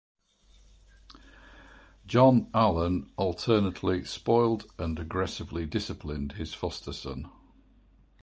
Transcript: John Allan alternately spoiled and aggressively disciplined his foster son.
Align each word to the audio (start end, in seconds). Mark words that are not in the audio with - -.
John 2.07 2.49
Allan 2.55 3.11
alternately 3.17 4.03
spoiled 4.03 4.65
and 4.79 4.97
aggressively 4.97 5.67
disciplined 5.67 6.31
his 6.31 6.55
foster 6.55 6.91
son. 6.91 7.29